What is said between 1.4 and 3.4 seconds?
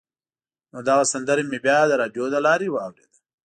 مې بیا د راډیو له لارې واورېده.